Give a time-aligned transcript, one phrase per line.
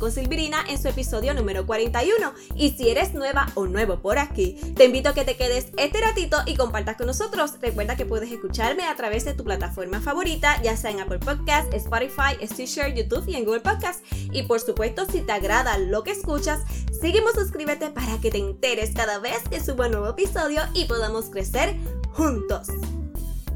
[0.00, 2.32] con Silvirina en su episodio número 41.
[2.56, 6.00] Y si eres nueva o nuevo por aquí, te invito a que te quedes este
[6.00, 7.52] ratito y compartas con nosotros.
[7.60, 11.72] Recuerda que puedes escucharme a través de tu plataforma favorita, ya sea en Apple Podcast,
[11.74, 14.04] Spotify, Stitcher, YouTube y en Google Podcast.
[14.32, 16.60] Y por supuesto, si te agrada lo que escuchas,
[17.00, 21.26] sígueme suscríbete para que te enteres cada vez que suba un nuevo episodio y podamos
[21.26, 21.76] crecer
[22.12, 22.68] juntos.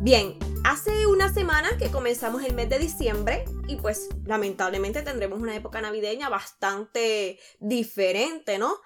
[0.05, 5.57] Bien, hace una semana que comenzamos el mes de diciembre y pues lamentablemente tendremos una
[5.57, 8.83] época navideña bastante diferente, ¿no?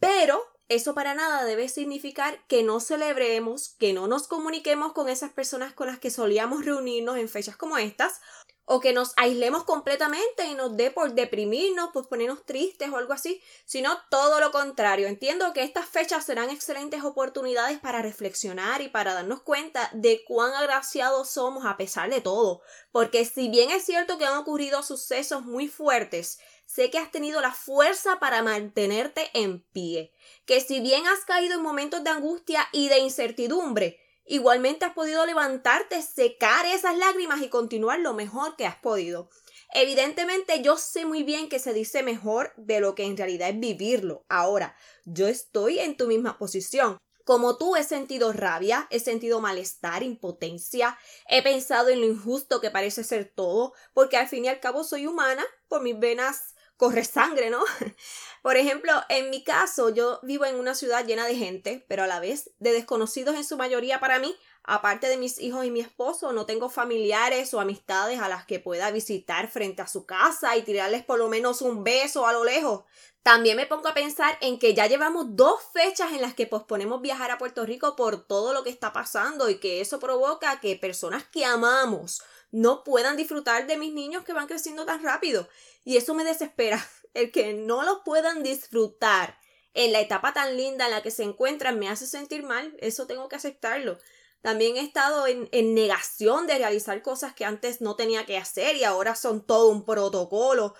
[0.00, 5.30] Pero eso para nada debe significar que no celebremos, que no nos comuniquemos con esas
[5.30, 8.20] personas con las que solíamos reunirnos en fechas como estas
[8.66, 13.12] o que nos aislemos completamente y nos dé por deprimirnos, por ponernos tristes o algo
[13.12, 15.06] así, sino todo lo contrario.
[15.06, 20.52] Entiendo que estas fechas serán excelentes oportunidades para reflexionar y para darnos cuenta de cuán
[20.52, 22.60] agraciados somos a pesar de todo,
[22.90, 27.40] porque si bien es cierto que han ocurrido sucesos muy fuertes, sé que has tenido
[27.40, 30.12] la fuerza para mantenerte en pie,
[30.44, 35.24] que si bien has caído en momentos de angustia y de incertidumbre, Igualmente has podido
[35.24, 39.30] levantarte, secar esas lágrimas y continuar lo mejor que has podido.
[39.72, 43.60] Evidentemente yo sé muy bien que se dice mejor de lo que en realidad es
[43.60, 44.24] vivirlo.
[44.28, 46.98] Ahora, yo estoy en tu misma posición.
[47.24, 50.96] Como tú he sentido rabia, he sentido malestar, impotencia,
[51.28, 54.84] he pensado en lo injusto que parece ser todo, porque al fin y al cabo
[54.84, 57.62] soy humana, por mis venas corre sangre, ¿no?
[58.42, 62.06] Por ejemplo, en mi caso, yo vivo en una ciudad llena de gente, pero a
[62.06, 64.36] la vez de desconocidos en su mayoría para mí.
[64.62, 68.60] Aparte de mis hijos y mi esposo, no tengo familiares o amistades a las que
[68.60, 72.44] pueda visitar frente a su casa y tirarles por lo menos un beso a lo
[72.44, 72.84] lejos.
[73.26, 77.02] También me pongo a pensar en que ya llevamos dos fechas en las que posponemos
[77.02, 80.76] viajar a Puerto Rico por todo lo que está pasando y que eso provoca que
[80.76, 82.22] personas que amamos
[82.52, 85.48] no puedan disfrutar de mis niños que van creciendo tan rápido.
[85.82, 89.40] Y eso me desespera, el que no los puedan disfrutar
[89.74, 93.08] en la etapa tan linda en la que se encuentran me hace sentir mal, eso
[93.08, 93.98] tengo que aceptarlo.
[94.40, 98.76] También he estado en, en, negación de realizar cosas que antes no tenía que hacer
[98.76, 100.76] y ahora son todo un protocolo.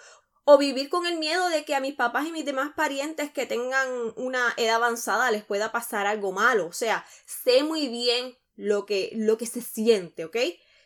[0.49, 3.47] O vivir con el miedo de que a mis papás y mis demás parientes que
[3.47, 6.69] tengan una edad avanzada les pueda pasar algo malo.
[6.69, 10.37] O sea, sé muy bien lo que, lo que se siente, ¿ok?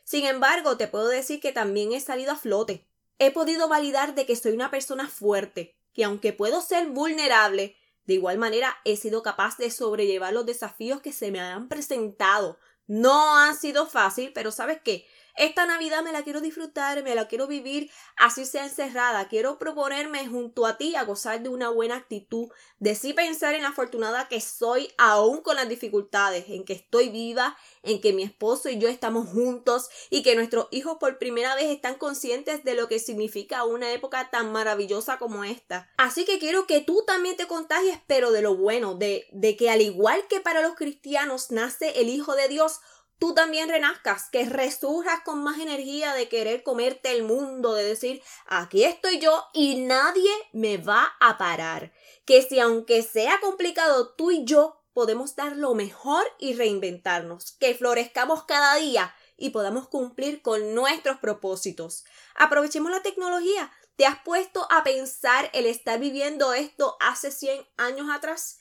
[0.02, 2.86] Sin embargo, te puedo decir que también he salido a flote.
[3.18, 8.14] He podido validar de que soy una persona fuerte, que aunque puedo ser vulnerable, de
[8.14, 12.58] igual manera he sido capaz de sobrellevar los desafíos que se me han presentado.
[12.86, 15.06] No han sido fácil, pero ¿sabes qué?
[15.40, 19.26] Esta Navidad me la quiero disfrutar, me la quiero vivir así sea encerrada.
[19.28, 23.62] Quiero proponerme junto a ti a gozar de una buena actitud, de sí pensar en
[23.62, 28.22] la afortunada que soy aún con las dificultades, en que estoy viva, en que mi
[28.22, 32.74] esposo y yo estamos juntos y que nuestros hijos por primera vez están conscientes de
[32.74, 35.90] lo que significa una época tan maravillosa como esta.
[35.96, 39.70] Así que quiero que tú también te contagies, pero de lo bueno, de, de que
[39.70, 42.80] al igual que para los cristianos nace el Hijo de Dios,
[43.20, 48.22] tú también renazcas, que resurjas con más energía de querer comerte el mundo, de decir,
[48.46, 51.92] aquí estoy yo y nadie me va a parar.
[52.24, 57.74] Que si aunque sea complicado, tú y yo podemos dar lo mejor y reinventarnos, que
[57.74, 62.04] florezcamos cada día y podamos cumplir con nuestros propósitos.
[62.34, 63.70] Aprovechemos la tecnología.
[63.96, 68.59] ¿Te has puesto a pensar el estar viviendo esto hace 100 años atrás?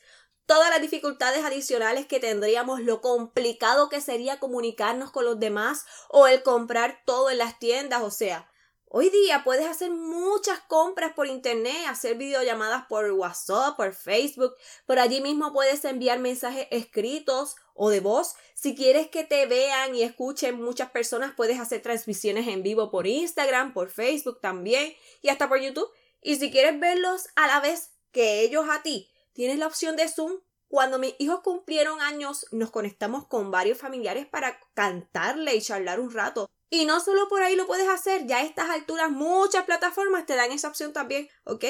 [0.49, 6.25] Todas las dificultades adicionales que tendríamos, lo complicado que sería comunicarnos con los demás o
[6.25, 8.49] el comprar todo en las tiendas, o sea,
[8.91, 14.55] Hoy día puedes hacer muchas compras por internet, hacer videollamadas por WhatsApp, por Facebook.
[14.87, 18.33] Por allí mismo puedes enviar mensajes escritos o de voz.
[18.55, 23.05] Si quieres que te vean y escuchen muchas personas, puedes hacer transmisiones en vivo por
[23.05, 25.91] Instagram, por Facebook también y hasta por YouTube.
[26.23, 30.09] Y si quieres verlos a la vez que ellos a ti, tienes la opción de
[30.09, 30.41] Zoom.
[30.67, 36.11] Cuando mis hijos cumplieron años, nos conectamos con varios familiares para cantarle y charlar un
[36.11, 36.49] rato.
[36.69, 40.35] Y no solo por ahí lo puedes hacer, ya a estas alturas muchas plataformas te
[40.35, 41.63] dan esa opción también, ¿ok?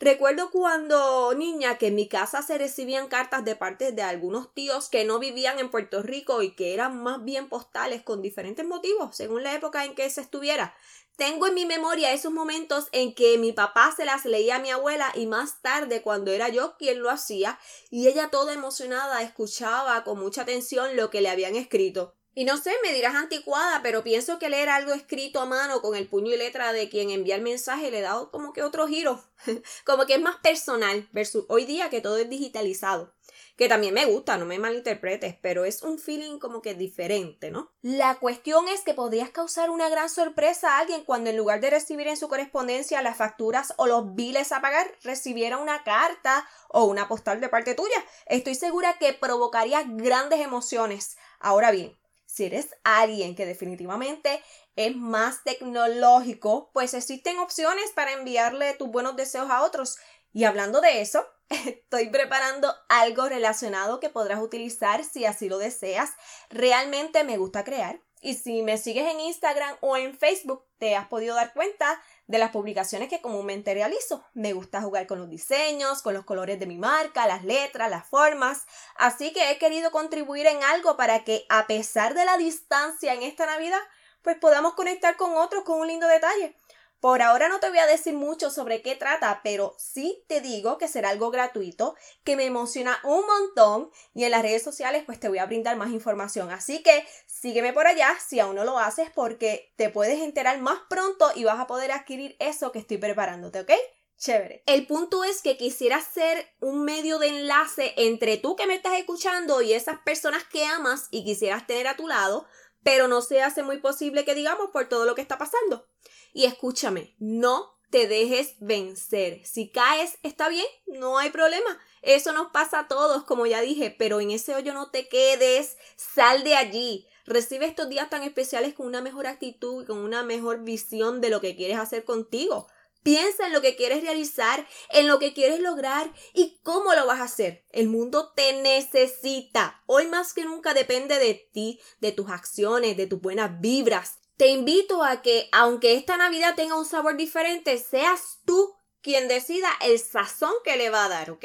[0.00, 4.88] Recuerdo cuando niña que en mi casa se recibían cartas de parte de algunos tíos
[4.88, 9.16] que no vivían en Puerto Rico y que eran más bien postales con diferentes motivos,
[9.16, 10.72] según la época en que se estuviera.
[11.16, 14.70] Tengo en mi memoria esos momentos en que mi papá se las leía a mi
[14.70, 17.58] abuela y más tarde cuando era yo quien lo hacía
[17.90, 22.17] y ella toda emocionada escuchaba con mucha atención lo que le habían escrito.
[22.38, 25.96] Y no sé, me dirás anticuada, pero pienso que leer algo escrito a mano con
[25.96, 29.20] el puño y letra de quien envía el mensaje le da como que otro giro,
[29.84, 33.12] como que es más personal versus hoy día que todo es digitalizado.
[33.56, 37.72] Que también me gusta, no me malinterpretes, pero es un feeling como que diferente, ¿no?
[37.82, 41.70] La cuestión es que podrías causar una gran sorpresa a alguien cuando en lugar de
[41.70, 46.84] recibir en su correspondencia las facturas o los biles a pagar, recibiera una carta o
[46.84, 48.04] una postal de parte tuya.
[48.26, 51.16] Estoy segura que provocaría grandes emociones.
[51.40, 54.42] Ahora bien, si eres alguien que definitivamente
[54.76, 59.96] es más tecnológico, pues existen opciones para enviarle tus buenos deseos a otros.
[60.34, 66.10] Y hablando de eso, estoy preparando algo relacionado que podrás utilizar si así lo deseas.
[66.50, 68.00] Realmente me gusta crear.
[68.20, 72.38] Y si me sigues en Instagram o en Facebook, te has podido dar cuenta de
[72.38, 74.24] las publicaciones que comúnmente realizo.
[74.34, 78.06] Me gusta jugar con los diseños, con los colores de mi marca, las letras, las
[78.06, 78.66] formas.
[78.96, 83.22] Así que he querido contribuir en algo para que, a pesar de la distancia en
[83.22, 83.80] esta Navidad,
[84.22, 86.56] pues podamos conectar con otros con un lindo detalle.
[87.00, 90.78] Por ahora no te voy a decir mucho sobre qué trata, pero sí te digo
[90.78, 95.20] que será algo gratuito, que me emociona un montón y en las redes sociales pues
[95.20, 96.50] te voy a brindar más información.
[96.50, 100.80] Así que sígueme por allá si aún no lo haces porque te puedes enterar más
[100.90, 103.72] pronto y vas a poder adquirir eso que estoy preparándote, ¿ok?
[104.18, 104.64] Chévere.
[104.66, 108.94] El punto es que quisiera ser un medio de enlace entre tú que me estás
[108.94, 112.44] escuchando y esas personas que amas y quisieras tener a tu lado,
[112.82, 115.86] pero no se hace muy posible que digamos por todo lo que está pasando.
[116.32, 119.40] Y escúchame, no te dejes vencer.
[119.44, 121.78] Si caes, está bien, no hay problema.
[122.02, 125.76] Eso nos pasa a todos, como ya dije, pero en ese hoyo no te quedes,
[125.96, 127.08] sal de allí.
[127.26, 131.30] Recibe estos días tan especiales con una mejor actitud y con una mejor visión de
[131.30, 132.68] lo que quieres hacer contigo.
[133.02, 137.20] Piensa en lo que quieres realizar, en lo que quieres lograr y cómo lo vas
[137.20, 137.64] a hacer.
[137.70, 139.82] El mundo te necesita.
[139.86, 144.18] Hoy más que nunca depende de ti, de tus acciones, de tus buenas vibras.
[144.38, 149.68] Te invito a que, aunque esta Navidad tenga un sabor diferente, seas tú quien decida
[149.80, 151.44] el sazón que le va a dar, ¿ok?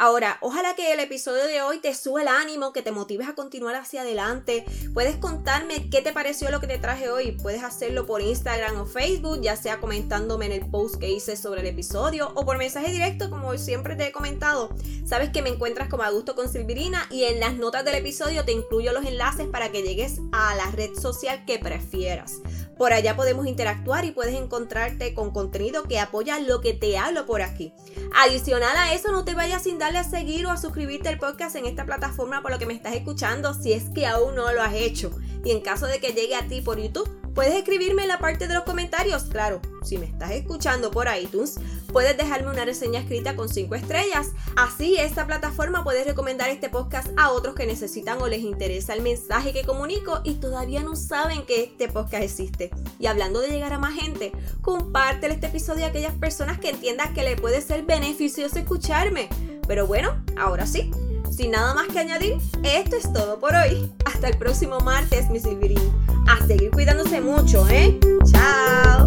[0.00, 3.34] Ahora, ojalá que el episodio de hoy te suba el ánimo, que te motives a
[3.34, 4.64] continuar hacia adelante.
[4.94, 7.32] Puedes contarme qué te pareció lo que te traje hoy.
[7.32, 11.62] Puedes hacerlo por Instagram o Facebook, ya sea comentándome en el post que hice sobre
[11.62, 14.68] el episodio o por mensaje directo, como siempre te he comentado.
[15.04, 18.44] Sabes que me encuentras como a gusto con Silvirina y en las notas del episodio
[18.44, 22.34] te incluyo los enlaces para que llegues a la red social que prefieras.
[22.78, 27.26] Por allá podemos interactuar y puedes encontrarte con contenido que apoya lo que te hablo
[27.26, 27.72] por aquí.
[28.14, 31.66] Adicional a eso, no te vayas sin a seguir o a suscribirte al podcast en
[31.66, 34.74] esta plataforma por lo que me estás escuchando si es que aún no lo has
[34.74, 35.10] hecho.
[35.44, 38.48] Y en caso de que llegue a ti por YouTube, puedes escribirme en la parte
[38.48, 39.24] de los comentarios.
[39.24, 41.60] Claro, si me estás escuchando por iTunes,
[41.92, 44.30] puedes dejarme una reseña escrita con 5 estrellas.
[44.56, 49.02] Así esta plataforma puede recomendar este podcast a otros que necesitan o les interesa el
[49.02, 52.70] mensaje que comunico y todavía no saben que este podcast existe.
[52.98, 57.14] Y hablando de llegar a más gente, compártele este episodio a aquellas personas que entiendan
[57.14, 59.28] que le puede ser beneficioso escucharme.
[59.68, 60.90] Pero bueno, ahora sí,
[61.30, 63.92] sin nada más que añadir, esto es todo por hoy.
[64.06, 65.92] Hasta el próximo martes, mi Silvirín.
[66.26, 68.00] A seguir cuidándose mucho, ¿eh?
[68.24, 68.97] Chao.